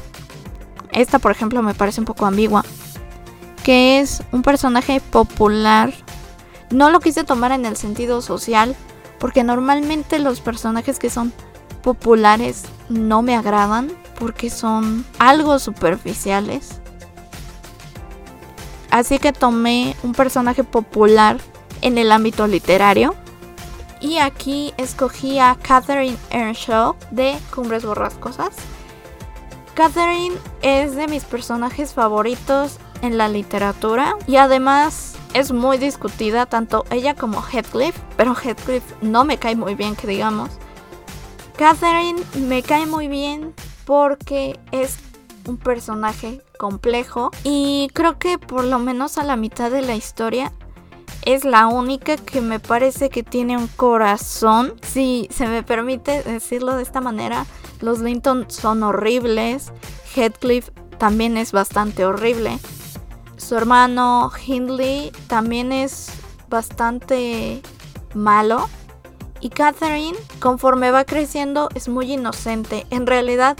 Esta, 0.91 1.21
por 1.21 1.31
ejemplo, 1.31 1.63
me 1.63 1.75
parece 1.75 2.01
un 2.01 2.07
poco 2.07 2.27
ambigua. 2.27 2.65
Que 3.63 4.01
es 4.01 4.23
un 4.33 4.43
personaje 4.43 5.01
popular. 5.01 5.93
No 6.71 6.91
lo 6.91 6.99
quise 6.99 7.23
tomar 7.23 7.53
en 7.53 7.67
el 7.67 7.77
sentido 7.77 8.21
social, 8.21 8.75
porque 9.21 9.45
normalmente 9.45 10.19
los 10.19 10.41
personajes 10.41 10.99
que 10.99 11.11
son 11.11 11.33
populares 11.83 12.65
no 12.89 13.23
me 13.23 13.37
agradan, 13.37 13.93
porque 14.19 14.51
son 14.51 15.07
algo 15.21 15.61
superficiales. 15.61 16.81
Así 18.91 19.19
que 19.19 19.33
tomé 19.33 19.95
un 20.03 20.13
personaje 20.13 20.65
popular 20.65 21.39
en 21.85 21.99
el 21.99 22.11
ámbito 22.11 22.49
literario 22.49 23.15
y 24.01 24.19
aquí 24.19 24.75
escogí 24.79 25.39
a 25.39 25.57
Catherine 25.63 26.17
Earnshaw 26.31 26.97
de 27.11 27.39
Cumbres 27.55 27.85
Borrascosas. 27.85 28.57
Catherine 29.75 30.37
es 30.63 30.97
de 30.97 31.07
mis 31.09 31.25
personajes 31.25 31.95
favoritos 31.95 32.79
en 33.03 33.19
la 33.19 33.29
literatura 33.29 34.17
y 34.27 34.37
además 34.37 35.15
es 35.35 35.53
muy 35.53 35.79
discutida 35.79 36.47
tanto 36.47 36.85
ella 36.91 37.15
como 37.15 37.43
Heathcliff, 37.43 37.97
pero 38.17 38.35
Heathcliff 38.35 38.85
no 39.03 39.25
me 39.25 39.39
cae 39.39 39.57
muy 39.57 39.75
bien 39.75 39.95
que 39.95 40.07
digamos. 40.07 40.51
Catherine 41.57 42.23
me 42.47 42.63
cae 42.63 42.87
muy 42.87 43.09
bien 43.09 43.55
porque 43.85 44.59
es 44.73 44.99
un 45.47 45.59
personaje 45.59 46.41
complejo 46.59 47.31
y 47.43 47.89
creo 47.93 48.19
que 48.19 48.39
por 48.39 48.65
lo 48.65 48.79
menos 48.79 49.19
a 49.19 49.25
la 49.25 49.37
mitad 49.37 49.71
de 49.71 49.83
la 49.83 49.97
historia 49.97 50.53
es 51.25 51.45
la 51.45 51.67
única 51.67 52.17
que 52.17 52.41
me 52.41 52.61
parece 52.61 53.09
que 53.09 53.23
tiene 53.23 53.57
un 53.57 53.69
corazón. 53.69 54.75
Si 54.83 55.29
se 55.31 55.47
me 55.47 55.63
permite 55.63 56.23
decirlo 56.23 56.77
de 56.77 56.83
esta 56.83 57.01
manera, 57.01 57.47
los 57.81 58.01
Linton 58.01 58.47
son 58.49 58.83
horribles. 58.83 59.73
Heathcliff 60.15 60.71
también 60.99 61.37
es 61.37 61.53
bastante 61.53 62.05
horrible. 62.05 62.59
Su 63.37 63.57
hermano 63.57 64.31
Hindley 64.47 65.13
también 65.27 65.73
es 65.73 66.11
bastante 66.49 67.63
malo. 68.15 68.69
Y 69.41 69.51
Catherine, 69.51 70.17
conforme 70.41 70.91
va 70.91 71.05
creciendo, 71.05 71.69
es 71.75 71.89
muy 71.89 72.13
inocente. 72.13 72.87
En 72.91 73.07
realidad, 73.07 73.57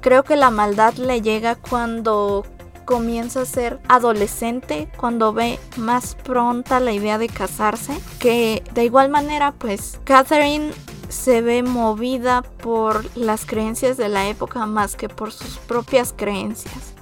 creo 0.00 0.22
que 0.22 0.36
la 0.36 0.50
maldad 0.50 0.94
le 0.94 1.22
llega 1.22 1.56
cuando 1.56 2.44
comienza 2.84 3.42
a 3.42 3.46
ser 3.46 3.80
adolescente 3.88 4.88
cuando 4.96 5.32
ve 5.32 5.58
más 5.76 6.14
pronta 6.14 6.80
la 6.80 6.92
idea 6.92 7.18
de 7.18 7.28
casarse, 7.28 7.98
que 8.18 8.62
de 8.74 8.84
igual 8.84 9.08
manera 9.10 9.52
pues 9.52 10.00
Catherine 10.04 10.70
se 11.08 11.42
ve 11.42 11.62
movida 11.62 12.42
por 12.42 13.04
las 13.16 13.44
creencias 13.44 13.96
de 13.96 14.08
la 14.08 14.28
época 14.28 14.64
más 14.66 14.96
que 14.96 15.08
por 15.08 15.30
sus 15.32 15.58
propias 15.58 16.14
creencias. 16.16 16.94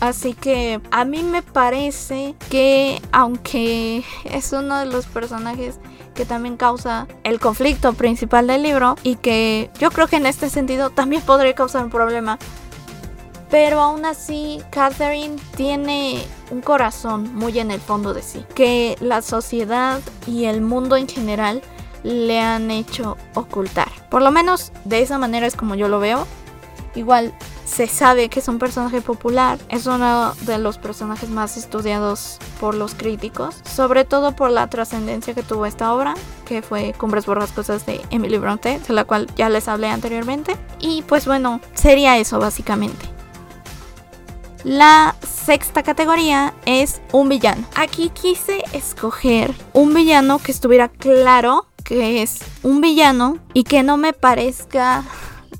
Así 0.00 0.34
que 0.34 0.80
a 0.90 1.04
mí 1.04 1.22
me 1.22 1.42
parece 1.42 2.34
que 2.50 3.00
aunque 3.12 4.02
es 4.24 4.52
uno 4.52 4.80
de 4.80 4.86
los 4.86 5.06
personajes 5.06 5.78
que 6.14 6.24
también 6.24 6.56
causa 6.56 7.06
el 7.22 7.38
conflicto 7.38 7.92
principal 7.92 8.46
del 8.48 8.64
libro 8.64 8.96
y 9.04 9.16
que 9.16 9.70
yo 9.78 9.90
creo 9.90 10.08
que 10.08 10.16
en 10.16 10.26
este 10.26 10.50
sentido 10.50 10.90
también 10.90 11.22
podría 11.22 11.54
causar 11.54 11.84
un 11.84 11.90
problema 11.90 12.38
pero 13.52 13.82
aún 13.82 14.06
así, 14.06 14.62
Catherine 14.70 15.36
tiene 15.56 16.24
un 16.50 16.62
corazón 16.62 17.34
muy 17.34 17.58
en 17.58 17.70
el 17.70 17.82
fondo 17.82 18.14
de 18.14 18.22
sí, 18.22 18.46
que 18.54 18.96
la 18.98 19.20
sociedad 19.20 20.00
y 20.26 20.46
el 20.46 20.62
mundo 20.62 20.96
en 20.96 21.06
general 21.06 21.60
le 22.02 22.40
han 22.40 22.70
hecho 22.70 23.18
ocultar. 23.34 23.90
Por 24.08 24.22
lo 24.22 24.30
menos 24.30 24.72
de 24.86 25.02
esa 25.02 25.18
manera 25.18 25.46
es 25.46 25.54
como 25.54 25.74
yo 25.74 25.88
lo 25.88 26.00
veo. 26.00 26.26
Igual 26.94 27.34
se 27.66 27.88
sabe 27.88 28.30
que 28.30 28.40
es 28.40 28.48
un 28.48 28.58
personaje 28.58 29.02
popular, 29.02 29.58
es 29.68 29.84
uno 29.84 30.32
de 30.42 30.56
los 30.56 30.78
personajes 30.78 31.28
más 31.28 31.58
estudiados 31.58 32.38
por 32.58 32.74
los 32.74 32.94
críticos, 32.94 33.56
sobre 33.64 34.06
todo 34.06 34.32
por 34.32 34.50
la 34.50 34.68
trascendencia 34.68 35.34
que 35.34 35.42
tuvo 35.42 35.66
esta 35.66 35.92
obra, 35.92 36.14
que 36.46 36.62
fue 36.62 36.94
Cumbres 36.96 37.26
Borrascosas 37.26 37.84
de 37.84 38.00
Emily 38.08 38.38
Bronte, 38.38 38.78
de 38.78 38.94
la 38.94 39.04
cual 39.04 39.26
ya 39.36 39.50
les 39.50 39.68
hablé 39.68 39.88
anteriormente. 39.88 40.56
Y 40.80 41.02
pues 41.02 41.26
bueno, 41.26 41.60
sería 41.74 42.16
eso 42.16 42.38
básicamente. 42.38 43.11
La 44.64 45.16
sexta 45.22 45.82
categoría 45.82 46.54
es 46.66 47.00
un 47.10 47.28
villano. 47.28 47.66
Aquí 47.74 48.10
quise 48.10 48.62
escoger 48.72 49.52
un 49.72 49.92
villano 49.92 50.38
que 50.38 50.52
estuviera 50.52 50.88
claro 50.88 51.66
que 51.82 52.22
es 52.22 52.38
un 52.62 52.80
villano 52.80 53.38
y 53.54 53.64
que 53.64 53.82
no 53.82 53.96
me 53.96 54.12
parezca 54.12 55.02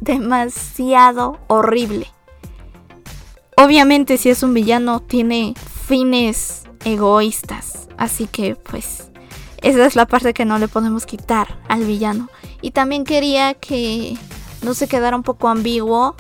demasiado 0.01 1.41
horrible. 1.49 2.07
Obviamente 3.57 4.19
si 4.19 4.31
es 4.31 4.45
un 4.45 4.55
villano 4.55 5.01
tiene 5.01 5.55
fines 5.87 6.63
egoístas, 6.85 7.89
así 7.99 8.27
que 8.27 8.55
pues 8.55 9.11
esa 9.63 9.85
es 9.85 9.97
la 9.97 10.07
parte 10.07 10.33
que 10.33 10.45
no 10.45 10.59
le 10.59 10.69
podemos 10.69 11.07
quitar 11.07 11.59
al 11.69 11.85
villano. 11.85 12.29
Y 12.61 12.71
también 12.71 13.03
quería 13.03 13.55
que 13.55 14.17
no 14.63 14.75
se 14.75 14.87
quedara 14.87 15.17
un 15.17 15.25
poco 15.25 15.49
ambiguo 15.49 16.15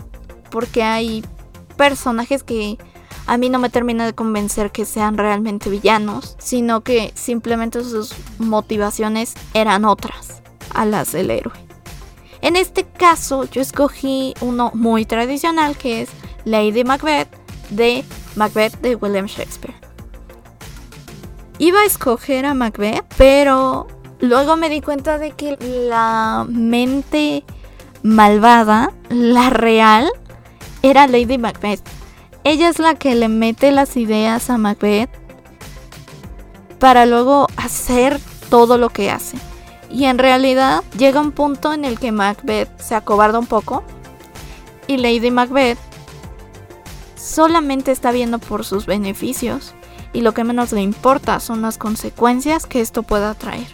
porque 0.50 0.82
hay 0.82 1.24
personajes 1.72 2.42
que 2.42 2.78
a 3.26 3.36
mí 3.36 3.48
no 3.48 3.58
me 3.58 3.70
termina 3.70 4.04
de 4.04 4.14
convencer 4.14 4.72
que 4.72 4.84
sean 4.84 5.16
realmente 5.16 5.70
villanos, 5.70 6.36
sino 6.38 6.82
que 6.82 7.12
simplemente 7.14 7.82
sus 7.84 8.14
motivaciones 8.38 9.34
eran 9.54 9.84
otras 9.84 10.42
a 10.74 10.84
las 10.84 11.12
del 11.12 11.30
héroe. 11.30 11.54
En 12.40 12.56
este 12.56 12.84
caso 12.84 13.44
yo 13.44 13.60
escogí 13.60 14.34
uno 14.40 14.72
muy 14.74 15.04
tradicional 15.04 15.76
que 15.76 16.02
es 16.02 16.10
Lady 16.44 16.82
Macbeth 16.84 17.28
de 17.70 18.04
Macbeth 18.36 18.80
de 18.80 18.96
William 18.96 19.26
Shakespeare. 19.26 19.76
Iba 21.58 21.80
a 21.80 21.84
escoger 21.84 22.44
a 22.44 22.54
Macbeth, 22.54 23.04
pero 23.16 23.86
luego 24.18 24.56
me 24.56 24.68
di 24.68 24.80
cuenta 24.80 25.18
de 25.18 25.30
que 25.30 25.56
la 25.60 26.44
mente 26.48 27.44
malvada, 28.02 28.92
la 29.10 29.50
real, 29.50 30.10
era 30.82 31.06
Lady 31.06 31.38
Macbeth. 31.38 31.80
Ella 32.44 32.68
es 32.68 32.78
la 32.78 32.94
que 32.94 33.14
le 33.14 33.28
mete 33.28 33.70
las 33.70 33.96
ideas 33.96 34.50
a 34.50 34.58
Macbeth 34.58 35.10
para 36.78 37.06
luego 37.06 37.46
hacer 37.56 38.18
todo 38.50 38.76
lo 38.78 38.90
que 38.90 39.10
hace. 39.10 39.38
Y 39.88 40.06
en 40.06 40.18
realidad 40.18 40.82
llega 40.98 41.20
un 41.20 41.32
punto 41.32 41.72
en 41.72 41.84
el 41.84 41.98
que 41.98 42.12
Macbeth 42.12 42.80
se 42.80 42.94
acobarda 42.94 43.38
un 43.38 43.46
poco 43.46 43.84
y 44.88 44.96
Lady 44.96 45.30
Macbeth 45.30 45.78
solamente 47.14 47.92
está 47.92 48.10
viendo 48.10 48.38
por 48.38 48.64
sus 48.64 48.86
beneficios 48.86 49.74
y 50.12 50.22
lo 50.22 50.34
que 50.34 50.44
menos 50.44 50.72
le 50.72 50.82
importa 50.82 51.38
son 51.40 51.62
las 51.62 51.78
consecuencias 51.78 52.66
que 52.66 52.80
esto 52.80 53.02
pueda 53.02 53.34
traer. 53.34 53.68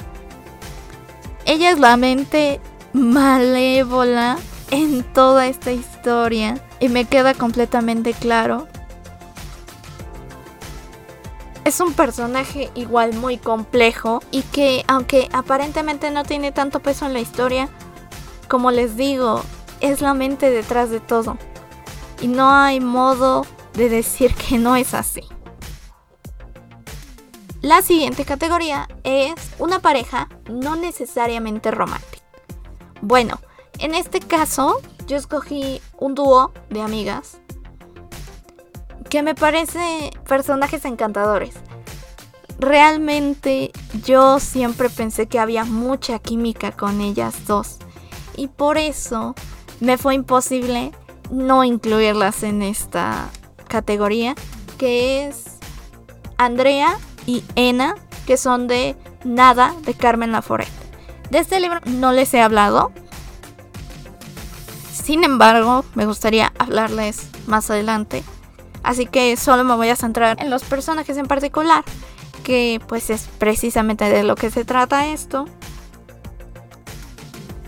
Ella 1.46 1.70
es 1.70 1.78
la 1.78 1.96
mente 1.96 2.60
malévola 2.92 4.36
en 4.70 5.02
toda 5.02 5.46
esta 5.46 5.72
historia 5.72 6.60
y 6.80 6.88
me 6.88 7.04
queda 7.04 7.34
completamente 7.34 8.12
claro. 8.12 8.68
Es 11.64 11.80
un 11.80 11.92
personaje 11.92 12.70
igual 12.74 13.14
muy 13.14 13.36
complejo 13.36 14.22
y 14.30 14.42
que 14.42 14.84
aunque 14.88 15.28
aparentemente 15.32 16.10
no 16.10 16.24
tiene 16.24 16.50
tanto 16.52 16.80
peso 16.80 17.06
en 17.06 17.12
la 17.12 17.20
historia, 17.20 17.68
como 18.48 18.70
les 18.70 18.96
digo, 18.96 19.42
es 19.80 20.00
la 20.00 20.14
mente 20.14 20.50
detrás 20.50 20.90
de 20.90 21.00
todo. 21.00 21.36
Y 22.20 22.28
no 22.28 22.50
hay 22.50 22.80
modo 22.80 23.46
de 23.74 23.88
decir 23.88 24.34
que 24.34 24.58
no 24.58 24.76
es 24.76 24.94
así. 24.94 25.22
La 27.60 27.82
siguiente 27.82 28.24
categoría 28.24 28.88
es 29.04 29.34
una 29.58 29.80
pareja 29.80 30.28
no 30.48 30.76
necesariamente 30.76 31.70
romántica. 31.70 32.24
Bueno, 33.00 33.40
en 33.78 33.94
este 33.94 34.20
caso 34.20 34.80
yo 35.06 35.16
escogí 35.16 35.80
un 35.98 36.14
dúo 36.14 36.52
de 36.70 36.82
amigas 36.82 37.38
que 39.08 39.22
me 39.22 39.34
parece 39.34 40.10
personajes 40.26 40.84
encantadores. 40.84 41.54
Realmente 42.58 43.72
yo 44.04 44.40
siempre 44.40 44.90
pensé 44.90 45.26
que 45.26 45.38
había 45.38 45.64
mucha 45.64 46.18
química 46.18 46.72
con 46.72 47.00
ellas 47.00 47.46
dos 47.46 47.78
y 48.36 48.48
por 48.48 48.78
eso 48.78 49.34
me 49.80 49.96
fue 49.96 50.14
imposible 50.14 50.92
no 51.30 51.64
incluirlas 51.64 52.42
en 52.42 52.62
esta 52.62 53.30
categoría 53.68 54.34
que 54.76 55.26
es 55.26 55.58
Andrea 56.36 56.98
y 57.26 57.44
Ena 57.54 57.94
que 58.26 58.36
son 58.36 58.66
de 58.66 58.96
Nada 59.24 59.74
de 59.84 59.94
Carmen 59.94 60.32
Laforet. 60.32 60.68
De 61.30 61.38
este 61.38 61.60
libro 61.60 61.80
no 61.86 62.12
les 62.12 62.32
he 62.34 62.40
hablado. 62.40 62.92
Sin 65.02 65.24
embargo, 65.24 65.84
me 65.94 66.06
gustaría 66.06 66.52
hablarles 66.58 67.28
más 67.46 67.70
adelante. 67.70 68.24
Así 68.82 69.06
que 69.06 69.36
solo 69.36 69.64
me 69.64 69.74
voy 69.74 69.88
a 69.88 69.96
centrar 69.96 70.40
en 70.40 70.50
los 70.50 70.64
personajes 70.64 71.16
en 71.16 71.26
particular 71.26 71.84
que 72.42 72.80
pues 72.86 73.10
es 73.10 73.28
precisamente 73.38 74.04
de 74.04 74.22
lo 74.22 74.34
que 74.34 74.50
se 74.50 74.64
trata 74.64 75.08
esto. 75.08 75.46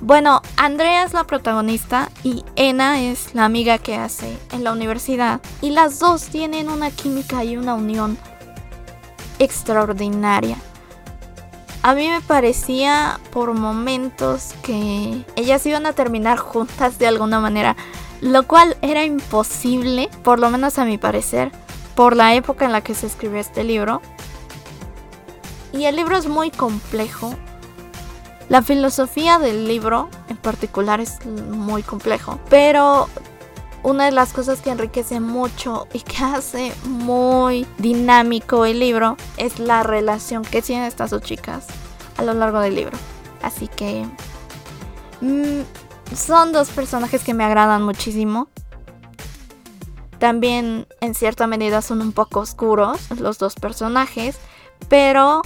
Bueno, 0.00 0.40
Andrea 0.56 1.04
es 1.04 1.12
la 1.12 1.24
protagonista 1.24 2.10
y 2.24 2.44
Ena 2.56 3.02
es 3.02 3.34
la 3.34 3.44
amiga 3.44 3.76
que 3.78 3.96
hace 3.96 4.38
en 4.52 4.64
la 4.64 4.72
universidad. 4.72 5.40
Y 5.60 5.70
las 5.70 5.98
dos 5.98 6.26
tienen 6.26 6.70
una 6.70 6.90
química 6.90 7.44
y 7.44 7.56
una 7.56 7.74
unión 7.74 8.16
extraordinaria. 9.38 10.56
A 11.82 11.94
mí 11.94 12.08
me 12.08 12.20
parecía 12.20 13.18
por 13.30 13.54
momentos 13.54 14.54
que 14.62 15.24
ellas 15.36 15.64
iban 15.64 15.86
a 15.86 15.94
terminar 15.94 16.36
juntas 16.36 16.98
de 16.98 17.06
alguna 17.06 17.40
manera, 17.40 17.74
lo 18.20 18.46
cual 18.46 18.76
era 18.82 19.04
imposible, 19.04 20.10
por 20.22 20.38
lo 20.38 20.50
menos 20.50 20.78
a 20.78 20.84
mi 20.84 20.98
parecer, 20.98 21.50
por 21.94 22.16
la 22.16 22.34
época 22.34 22.66
en 22.66 22.72
la 22.72 22.82
que 22.82 22.94
se 22.94 23.06
escribió 23.06 23.40
este 23.40 23.64
libro. 23.64 24.02
Y 25.72 25.84
el 25.84 25.96
libro 25.96 26.18
es 26.18 26.26
muy 26.26 26.50
complejo. 26.50 27.34
La 28.50 28.60
filosofía 28.60 29.38
del 29.38 29.66
libro 29.66 30.10
en 30.28 30.36
particular 30.36 31.00
es 31.00 31.24
muy 31.24 31.82
complejo. 31.82 32.38
Pero 32.50 33.08
una 33.82 34.04
de 34.04 34.12
las 34.12 34.32
cosas 34.32 34.60
que 34.60 34.70
enriquece 34.70 35.20
mucho 35.20 35.86
y 35.92 36.00
que 36.00 36.22
hace 36.22 36.72
muy 36.84 37.66
dinámico 37.78 38.64
el 38.64 38.80
libro 38.80 39.16
es 39.36 39.58
la 39.58 39.82
relación 39.82 40.42
que 40.42 40.62
tienen 40.62 40.86
estas 40.86 41.10
dos 41.10 41.22
chicas 41.22 41.66
a 42.16 42.22
lo 42.22 42.34
largo 42.34 42.60
del 42.60 42.74
libro. 42.74 42.96
Así 43.42 43.68
que 43.68 44.06
mm, 45.20 46.14
son 46.14 46.52
dos 46.52 46.68
personajes 46.70 47.24
que 47.24 47.34
me 47.34 47.44
agradan 47.44 47.82
muchísimo. 47.82 48.48
También 50.18 50.86
en 51.00 51.14
cierta 51.14 51.46
medida 51.46 51.80
son 51.80 52.02
un 52.02 52.12
poco 52.12 52.40
oscuros 52.40 53.10
los 53.18 53.38
dos 53.38 53.54
personajes, 53.54 54.36
pero 54.88 55.40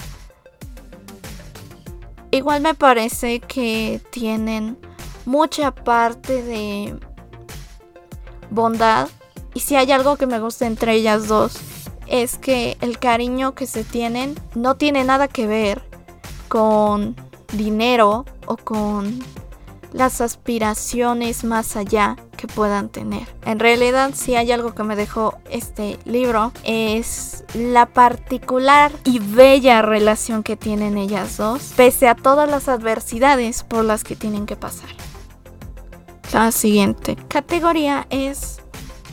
igual 2.31 2.61
me 2.61 2.73
parece 2.73 3.39
que 3.39 4.01
tienen 4.11 4.77
mucha 5.25 5.71
parte 5.71 6.43
de 6.43 6.99
bondad. 8.49 9.09
Y 9.53 9.61
si 9.61 9.75
hay 9.75 9.91
algo 9.91 10.17
que 10.17 10.27
me 10.27 10.39
gusta 10.39 10.65
entre 10.65 10.93
ellas 10.93 11.27
dos, 11.27 11.57
es 12.07 12.37
que 12.37 12.77
el 12.81 12.99
cariño 12.99 13.55
que 13.55 13.67
se 13.67 13.83
tienen 13.83 14.35
no 14.53 14.75
tiene 14.75 15.03
nada 15.03 15.27
que 15.27 15.47
ver 15.47 15.81
con 16.47 17.15
dinero 17.53 18.25
o 18.45 18.57
con 18.57 19.19
las 19.93 20.19
aspiraciones 20.19 21.45
más 21.45 21.77
allá 21.77 22.17
que 22.35 22.47
puedan 22.47 22.89
tener. 22.89 23.27
En 23.45 23.59
realidad, 23.59 24.11
si 24.13 24.35
hay 24.35 24.51
algo 24.51 24.75
que 24.75 24.83
me 24.83 24.97
dejó 24.97 25.37
este 25.49 25.97
libro, 26.03 26.51
es 26.63 27.45
la 27.53 27.85
particular 27.85 28.91
y 29.05 29.19
bella 29.19 29.81
relación 29.81 30.43
que 30.43 30.57
tienen 30.57 30.97
ellas 30.97 31.37
dos, 31.37 31.73
pese 31.77 32.09
a 32.09 32.15
todas 32.15 32.49
las 32.49 32.67
adversidades 32.67 33.63
por 33.63 33.85
las 33.85 34.03
que 34.03 34.17
tienen 34.17 34.45
que 34.45 34.57
pasar. 34.57 34.89
La 36.35 36.51
siguiente. 36.51 37.15
Categoría 37.29 38.07
es 38.09 38.57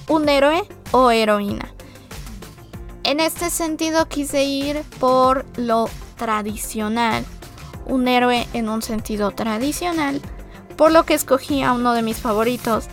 un 0.09 0.29
héroe 0.29 0.65
o 0.91 1.13
heroína. 1.13 1.73
En 3.05 3.21
este 3.21 3.49
sentido 3.49 4.09
quise 4.09 4.43
ir 4.43 4.83
por 4.99 5.47
lo 5.57 5.89
tradicional, 6.17 7.25
un 7.87 8.09
héroe 8.09 8.49
en 8.55 8.69
un 8.69 8.83
sentido 8.83 9.31
tradicional. 9.31 10.21
Por 10.77 10.91
lo 10.91 11.05
que 11.05 11.15
escogí 11.15 11.63
a 11.63 11.75
uno 11.75 11.93
de 11.93 12.03
mis 12.03 12.17
favoritos. 12.17 12.87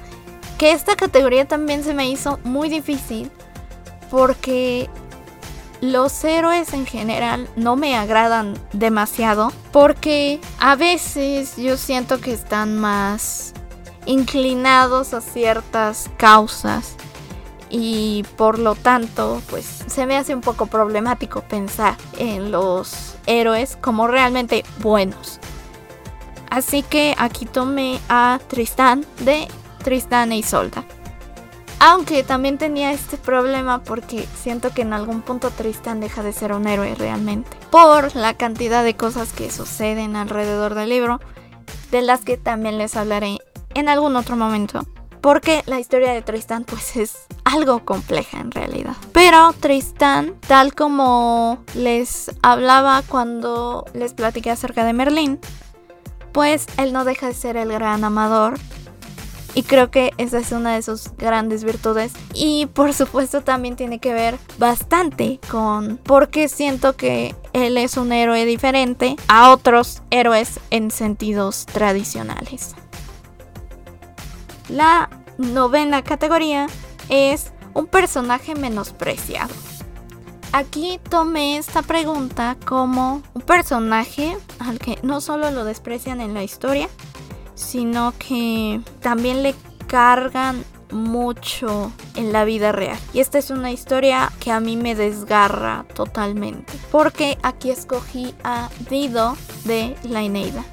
Que 0.60 0.74
esta 0.74 0.96
categoría 0.96 1.48
también 1.48 1.84
se 1.84 1.96
me 1.96 2.08
hizo 2.08 2.40
muy 2.44 2.70
difícil. 2.70 3.32
Porque 4.12 4.92
los 5.82 6.24
héroes 6.24 6.74
en 6.74 6.86
general 6.86 7.50
no 7.56 7.76
me 7.76 7.98
agradan 7.98 8.54
demasiado. 8.74 9.52
Porque 9.72 10.40
a 10.60 10.76
veces 10.76 11.58
yo 11.58 11.78
siento 11.78 12.22
que 12.22 12.32
están 12.32 12.78
más 12.78 13.56
inclinados 14.06 15.14
a 15.14 15.22
ciertas 15.22 16.10
causas 16.18 16.96
y 17.70 18.26
por 18.36 18.58
lo 18.60 18.76
tanto 18.76 19.42
pues 19.50 19.66
se 19.88 20.06
me 20.06 20.18
hace 20.18 20.34
un 20.34 20.42
poco 20.42 20.66
problemático 20.66 21.42
pensar 21.42 21.96
en 22.18 22.52
los 22.52 23.16
héroes 23.26 23.78
como 23.80 24.08
realmente 24.08 24.64
buenos. 24.80 25.40
Así 26.50 26.82
que 26.82 27.14
aquí 27.18 27.46
tomé 27.46 28.00
a 28.10 28.40
Tristán 28.48 29.06
de 29.20 29.48
Tristán 29.84 30.32
e 30.32 30.38
Isolda. 30.38 30.84
Aunque 31.82 32.24
también 32.24 32.58
tenía 32.58 32.92
este 32.92 33.18
problema 33.18 33.84
porque 33.84 34.28
siento 34.36 34.72
que 34.72 34.82
en 34.82 34.92
algún 34.92 35.22
punto 35.22 35.50
Tristán 35.52 36.02
deja 36.02 36.24
de 36.24 36.34
ser 36.34 36.52
un 36.52 36.68
héroe 36.68 36.94
realmente. 36.96 37.50
Por 37.72 38.16
la 38.16 38.34
cantidad 38.34 38.84
de 38.84 38.98
cosas 38.98 39.32
que 39.32 39.50
suceden 39.50 40.18
alrededor 40.18 40.76
del 40.76 40.90
libro, 40.90 41.22
de 41.92 42.02
las 42.02 42.22
que 42.22 42.36
también 42.36 42.78
les 42.78 42.98
hablaré 42.98 43.38
en 43.74 43.90
algún 43.90 44.16
otro 44.16 44.36
momento. 44.36 44.86
Porque 45.22 45.64
la 45.66 45.80
historia 45.80 46.14
de 46.14 46.22
Tristán 46.22 46.64
pues 46.64 46.96
es 46.96 47.26
algo 47.44 47.84
compleja 47.84 48.40
en 48.40 48.52
realidad. 48.52 48.96
Pero 49.12 49.54
Tristán, 49.60 50.36
tal 50.48 50.74
como 50.74 51.60
les 51.74 52.32
hablaba 52.42 53.02
cuando 53.02 53.86
les 53.94 54.14
platiqué 54.14 54.52
acerca 54.52 54.86
de 54.86 54.94
Merlín, 54.94 55.40
pues 56.32 56.68
él 56.78 56.94
no 56.94 57.04
deja 57.04 57.28
de 57.28 57.34
ser 57.34 57.58
el 57.58 57.72
gran 57.72 58.04
amador. 58.04 58.54
Y 59.56 59.64
creo 59.64 59.90
que 59.90 60.14
esa 60.18 60.38
es 60.38 60.52
una 60.52 60.76
de 60.76 60.84
sus 60.84 61.12
grandes 61.18 61.64
virtudes. 61.64 62.14
Y 62.34 62.68
por 62.68 62.94
supuesto 62.94 63.42
también 63.42 63.76
tiene 63.76 64.00
que 64.00 64.14
ver 64.14 64.38
bastante 64.58 65.40
con 65.50 65.98
por 65.98 66.30
qué 66.30 66.48
siento 66.48 66.96
que 66.96 67.36
él 67.54 67.78
es 67.78 67.98
un 67.98 68.12
héroe 68.12 68.46
diferente 68.46 69.16
a 69.28 69.52
otros 69.52 70.02
héroes 70.12 70.60
en 70.70 70.92
sentidos 70.92 71.66
tradicionales. 71.66 72.76
La 74.70 75.10
novena 75.38 76.04
categoría 76.04 76.68
es 77.10 77.52
un 77.74 77.88
personaje 77.88 78.56
menospreciado. 78.56 79.54
Aquí 80.52 81.00
tomé 81.10 81.58
esta 81.58 81.82
pregunta 81.82 82.58
como 82.66 83.22
un 83.34 83.42
personaje 83.42 84.36
al 84.60 84.80
que 84.80 84.98
no 85.04 85.22
solo 85.22 85.52
lo 85.52 85.64
desprecian 85.64 86.22
en 86.22 86.34
la 86.34 86.44
historia, 86.44 86.90
sino 87.56 88.14
que 88.18 88.82
también 89.00 89.44
le 89.44 89.54
cargan 89.88 90.64
mucho 90.92 91.92
en 92.16 92.32
la 92.32 92.46
vida 92.46 92.72
real. 92.72 92.98
Y 93.14 93.20
esta 93.20 93.38
es 93.38 93.52
una 93.52 93.72
historia 93.72 94.32
que 94.40 94.52
a 94.52 94.60
mí 94.60 94.76
me 94.76 94.96
desgarra 94.96 95.86
totalmente. 95.94 96.74
Porque 96.92 97.38
aquí 97.44 97.70
escogí 97.70 98.34
a 98.44 98.70
Dido 98.90 99.36
de 99.66 99.96
la 100.04 100.24
Eneida. 100.24 100.64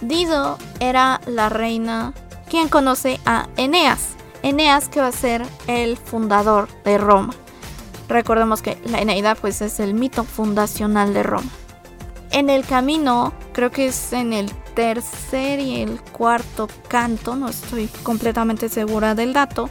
Dido 0.00 0.58
era 0.80 1.20
la 1.26 1.48
reina 1.48 2.12
quien 2.54 2.68
conoce 2.68 3.18
a 3.26 3.48
Eneas. 3.56 4.10
Eneas 4.44 4.88
que 4.88 5.00
va 5.00 5.08
a 5.08 5.12
ser 5.12 5.44
el 5.66 5.96
fundador 5.96 6.68
de 6.84 6.98
Roma. 6.98 7.34
Recordemos 8.08 8.62
que 8.62 8.78
la 8.84 9.00
Eneida 9.00 9.34
pues 9.34 9.60
es 9.60 9.80
el 9.80 9.92
mito 9.92 10.22
fundacional 10.22 11.12
de 11.14 11.24
Roma. 11.24 11.50
En 12.30 12.50
el 12.50 12.64
camino, 12.64 13.32
creo 13.52 13.72
que 13.72 13.86
es 13.86 14.12
en 14.12 14.32
el 14.32 14.52
tercer 14.76 15.58
y 15.58 15.80
el 15.80 16.00
cuarto 16.00 16.68
canto, 16.86 17.34
no 17.34 17.48
estoy 17.48 17.88
completamente 18.04 18.68
segura 18.68 19.16
del 19.16 19.32
dato, 19.32 19.68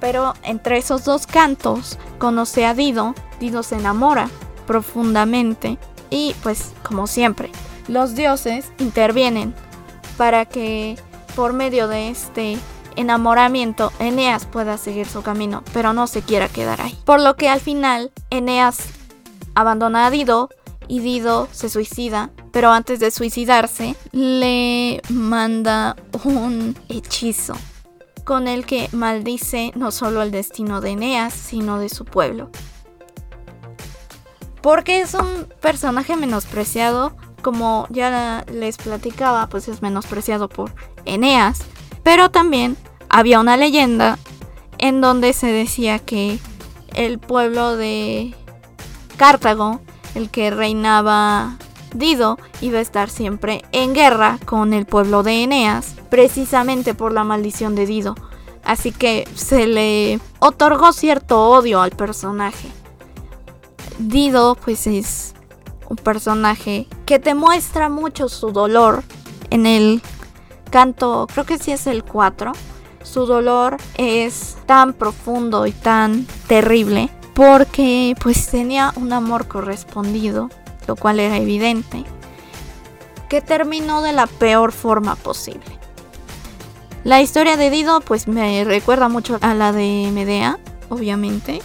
pero 0.00 0.32
entre 0.42 0.78
esos 0.78 1.04
dos 1.04 1.26
cantos 1.26 1.98
conoce 2.18 2.64
a 2.64 2.72
Dido, 2.72 3.14
Dido 3.38 3.62
se 3.62 3.74
enamora 3.74 4.30
profundamente 4.66 5.76
y 6.08 6.34
pues 6.42 6.72
como 6.82 7.06
siempre, 7.06 7.52
los 7.88 8.14
dioses 8.14 8.72
intervienen 8.78 9.54
para 10.16 10.46
que 10.46 10.96
por 11.30 11.52
medio 11.52 11.88
de 11.88 12.10
este 12.10 12.58
enamoramiento, 12.96 13.92
Eneas 13.98 14.46
pueda 14.46 14.76
seguir 14.76 15.06
su 15.06 15.22
camino, 15.22 15.62
pero 15.72 15.92
no 15.92 16.06
se 16.06 16.22
quiera 16.22 16.48
quedar 16.48 16.80
ahí. 16.80 16.98
Por 17.04 17.20
lo 17.20 17.36
que 17.36 17.48
al 17.48 17.60
final, 17.60 18.12
Eneas 18.30 18.86
abandona 19.54 20.06
a 20.06 20.10
Dido 20.10 20.50
y 20.88 21.00
Dido 21.00 21.48
se 21.52 21.68
suicida, 21.68 22.30
pero 22.52 22.70
antes 22.70 23.00
de 23.00 23.10
suicidarse 23.10 23.94
le 24.12 25.00
manda 25.08 25.96
un 26.24 26.76
hechizo 26.88 27.54
con 28.24 28.48
el 28.48 28.66
que 28.66 28.88
maldice 28.92 29.72
no 29.74 29.90
solo 29.90 30.22
el 30.22 30.30
destino 30.30 30.80
de 30.80 30.90
Eneas, 30.90 31.32
sino 31.34 31.78
de 31.78 31.88
su 31.88 32.04
pueblo. 32.04 32.50
Porque 34.62 35.00
es 35.00 35.14
un 35.14 35.48
personaje 35.60 36.16
menospreciado, 36.16 37.16
como 37.40 37.86
ya 37.90 38.44
les 38.52 38.76
platicaba, 38.76 39.48
pues 39.48 39.68
es 39.68 39.82
menospreciado 39.82 40.48
por 40.48 40.72
Eneas, 41.04 41.60
pero 42.02 42.30
también 42.30 42.76
había 43.08 43.40
una 43.40 43.56
leyenda 43.56 44.18
en 44.78 45.00
donde 45.00 45.32
se 45.32 45.48
decía 45.48 45.98
que 45.98 46.38
el 46.94 47.18
pueblo 47.18 47.76
de 47.76 48.34
Cartago, 49.16 49.80
el 50.14 50.30
que 50.30 50.50
reinaba 50.50 51.56
Dido, 51.94 52.38
iba 52.60 52.78
a 52.78 52.82
estar 52.82 53.10
siempre 53.10 53.62
en 53.72 53.94
guerra 53.94 54.38
con 54.44 54.72
el 54.72 54.86
pueblo 54.86 55.22
de 55.22 55.42
Eneas, 55.42 55.96
precisamente 56.08 56.94
por 56.94 57.12
la 57.12 57.24
maldición 57.24 57.74
de 57.74 57.86
Dido. 57.86 58.14
Así 58.62 58.92
que 58.92 59.28
se 59.34 59.66
le 59.66 60.20
otorgó 60.38 60.92
cierto 60.92 61.48
odio 61.48 61.80
al 61.80 61.90
personaje. 61.90 62.68
Dido 63.98 64.54
pues 64.54 64.86
es 64.86 65.34
un 65.88 65.96
personaje 65.96 66.86
que 67.10 67.18
te 67.18 67.34
muestra 67.34 67.88
mucho 67.88 68.28
su 68.28 68.52
dolor 68.52 69.02
en 69.50 69.66
el 69.66 70.00
canto, 70.70 71.26
creo 71.26 71.44
que 71.44 71.58
sí 71.58 71.72
es 71.72 71.88
el 71.88 72.04
4. 72.04 72.52
Su 73.02 73.26
dolor 73.26 73.78
es 73.96 74.56
tan 74.66 74.92
profundo 74.92 75.66
y 75.66 75.72
tan 75.72 76.24
terrible 76.46 77.10
porque 77.34 78.14
pues 78.22 78.48
tenía 78.48 78.92
un 78.94 79.12
amor 79.12 79.48
correspondido, 79.48 80.50
lo 80.86 80.94
cual 80.94 81.18
era 81.18 81.36
evidente, 81.38 82.04
que 83.28 83.40
terminó 83.40 84.02
de 84.02 84.12
la 84.12 84.28
peor 84.28 84.70
forma 84.70 85.16
posible. 85.16 85.80
La 87.02 87.20
historia 87.20 87.56
de 87.56 87.70
Dido 87.70 88.02
pues 88.02 88.28
me 88.28 88.62
recuerda 88.62 89.08
mucho 89.08 89.36
a 89.40 89.52
la 89.54 89.72
de 89.72 90.10
Medea, 90.12 90.60
obviamente. 90.90 91.60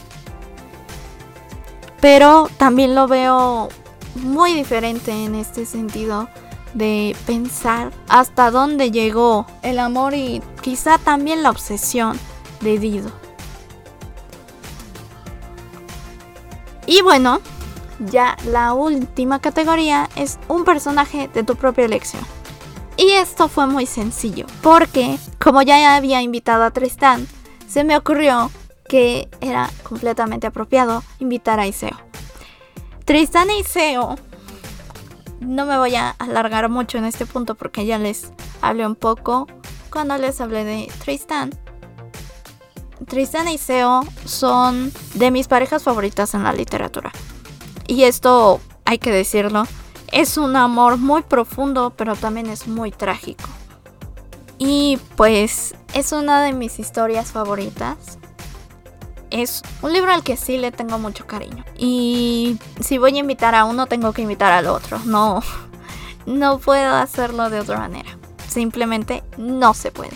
Pero 2.01 2.49
también 2.57 2.95
lo 2.95 3.07
veo 3.07 3.69
muy 4.15 4.53
diferente 4.53 5.11
en 5.11 5.35
este 5.35 5.65
sentido 5.65 6.29
de 6.73 7.15
pensar 7.25 7.91
hasta 8.09 8.51
dónde 8.51 8.91
llegó 8.91 9.45
el 9.61 9.79
amor 9.79 10.13
y 10.13 10.41
quizá 10.61 10.97
también 10.97 11.43
la 11.43 11.49
obsesión 11.49 12.19
de 12.61 12.79
Dido. 12.79 13.11
Y 16.85 17.01
bueno, 17.01 17.39
ya 17.99 18.37
la 18.45 18.73
última 18.73 19.39
categoría 19.39 20.09
es 20.15 20.37
un 20.47 20.65
personaje 20.65 21.29
de 21.33 21.43
tu 21.43 21.55
propia 21.55 21.85
elección. 21.85 22.23
Y 22.97 23.11
esto 23.11 23.47
fue 23.49 23.67
muy 23.67 23.85
sencillo, 23.85 24.45
porque 24.61 25.17
como 25.39 25.61
ya 25.61 25.95
había 25.95 26.21
invitado 26.21 26.63
a 26.63 26.71
Tristán, 26.71 27.27
se 27.67 27.83
me 27.83 27.97
ocurrió 27.97 28.51
que 28.87 29.27
era 29.41 29.69
completamente 29.83 30.47
apropiado 30.47 31.03
invitar 31.19 31.59
a 31.59 31.67
Iseo. 31.67 32.04
Tristán 33.05 33.51
e 33.51 33.59
Iseo, 33.59 34.15
no 35.39 35.67
me 35.67 35.77
voy 35.77 35.93
a 35.93 36.09
alargar 36.17 36.69
mucho 36.69 36.97
en 36.97 37.05
este 37.05 37.27
punto 37.27 37.53
porque 37.53 37.85
ya 37.85 37.99
les 37.99 38.31
hablé 38.63 38.87
un 38.87 38.95
poco 38.95 39.45
cuando 39.91 40.17
les 40.17 40.41
hablé 40.41 40.63
de 40.63 40.91
Tristán. 41.03 41.51
Tristán 43.07 43.47
e 43.47 43.53
Iseo 43.53 44.01
son 44.25 44.91
de 45.13 45.29
mis 45.29 45.47
parejas 45.47 45.83
favoritas 45.83 46.33
en 46.33 46.43
la 46.43 46.51
literatura. 46.51 47.11
Y 47.85 48.03
esto 48.05 48.59
hay 48.85 48.97
que 48.97 49.11
decirlo, 49.11 49.65
es 50.11 50.39
un 50.39 50.55
amor 50.55 50.97
muy 50.97 51.21
profundo, 51.21 51.93
pero 51.95 52.15
también 52.15 52.47
es 52.47 52.67
muy 52.67 52.89
trágico. 52.89 53.47
Y 54.57 54.97
pues 55.15 55.75
es 55.93 56.11
una 56.11 56.41
de 56.41 56.53
mis 56.53 56.79
historias 56.79 57.31
favoritas. 57.31 58.17
Es 59.35 59.61
un 59.81 59.91
libro 59.91 60.13
al 60.13 60.23
que 60.23 60.37
sí 60.37 60.57
le 60.57 60.71
tengo 60.71 60.97
mucho 60.97 61.27
cariño. 61.27 61.65
Y 61.77 62.57
si 62.79 62.97
voy 62.97 63.15
a 63.17 63.19
invitar 63.19 63.55
a 63.55 63.65
uno, 63.65 63.85
tengo 63.87 64.13
que 64.13 64.21
invitar 64.21 64.51
al 64.51 64.67
otro. 64.67 64.99
No, 65.05 65.41
no 66.25 66.59
puedo 66.59 66.95
hacerlo 66.95 67.49
de 67.49 67.59
otra 67.59 67.79
manera. 67.79 68.17
Simplemente 68.47 69.23
no 69.37 69.73
se 69.73 69.91
puede. 69.91 70.15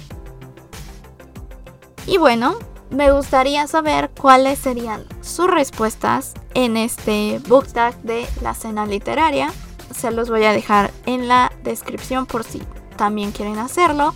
Y 2.05 2.17
bueno, 2.17 2.57
me 2.89 3.11
gustaría 3.11 3.67
saber 3.67 4.09
cuáles 4.19 4.59
serían 4.59 5.05
sus 5.21 5.49
respuestas 5.51 6.33
en 6.53 6.77
este 6.77 7.39
book 7.47 7.67
tag 7.67 8.01
de 8.03 8.27
la 8.41 8.53
cena 8.53 8.85
literaria 8.85 9.51
se 9.93 10.11
los 10.11 10.29
voy 10.29 10.43
a 10.45 10.53
dejar 10.53 10.91
en 11.05 11.27
la 11.27 11.51
descripción 11.63 12.25
por 12.25 12.43
si 12.43 12.61
también 12.95 13.31
quieren 13.31 13.57
hacerlo. 13.57 14.13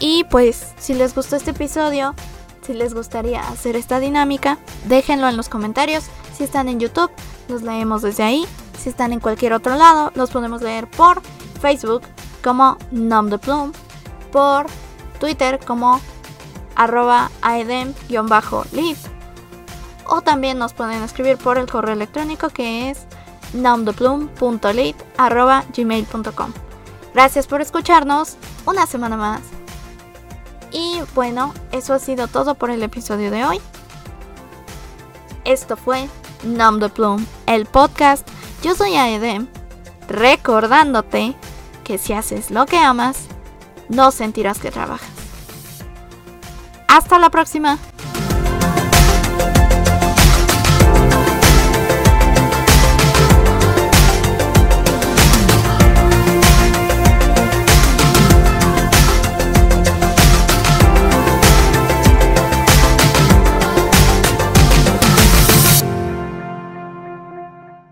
Y 0.00 0.24
pues 0.24 0.74
si 0.78 0.94
les 0.94 1.14
gustó 1.14 1.36
este 1.36 1.52
episodio, 1.52 2.14
si 2.64 2.74
les 2.74 2.94
gustaría 2.94 3.40
hacer 3.40 3.76
esta 3.76 4.00
dinámica, 4.00 4.58
déjenlo 4.86 5.28
en 5.28 5.36
los 5.36 5.48
comentarios. 5.48 6.04
Si 6.36 6.44
están 6.44 6.68
en 6.68 6.80
YouTube, 6.80 7.10
los 7.48 7.62
leemos 7.62 8.02
desde 8.02 8.22
ahí. 8.22 8.46
Si 8.78 8.88
están 8.88 9.12
en 9.12 9.20
cualquier 9.20 9.52
otro 9.52 9.76
lado, 9.76 10.12
los 10.14 10.30
podemos 10.30 10.62
leer 10.62 10.88
por 10.90 11.22
Facebook 11.60 12.02
como 12.42 12.76
Nom 12.90 13.28
de 13.28 13.38
Plum, 13.38 13.72
por 14.32 14.66
Twitter 15.20 15.60
como 15.64 16.00
arroba 16.74 17.30
aedem-lead 17.40 18.96
o 20.06 20.20
también 20.20 20.58
nos 20.58 20.74
pueden 20.74 21.02
escribir 21.02 21.38
por 21.38 21.58
el 21.58 21.70
correo 21.70 21.94
electrónico 21.94 22.48
que 22.50 22.90
es 22.90 23.06
gmail.com 25.74 26.52
Gracias 27.14 27.46
por 27.46 27.60
escucharnos 27.60 28.36
una 28.66 28.86
semana 28.86 29.16
más. 29.16 29.53
Y 30.74 31.00
bueno, 31.14 31.54
eso 31.70 31.94
ha 31.94 32.00
sido 32.00 32.26
todo 32.26 32.56
por 32.56 32.68
el 32.68 32.82
episodio 32.82 33.30
de 33.30 33.44
hoy. 33.44 33.60
Esto 35.44 35.76
fue 35.76 36.08
Nom 36.42 36.80
de 36.80 36.88
Plum, 36.88 37.24
el 37.46 37.64
podcast. 37.64 38.28
Yo 38.60 38.74
soy 38.74 38.96
Aedem, 38.96 39.46
recordándote 40.08 41.36
que 41.84 41.96
si 41.96 42.12
haces 42.12 42.50
lo 42.50 42.66
que 42.66 42.78
amas, 42.78 43.28
no 43.88 44.10
sentirás 44.10 44.58
que 44.58 44.72
trabajas. 44.72 45.08
Hasta 46.88 47.20
la 47.20 47.30
próxima. 47.30 47.78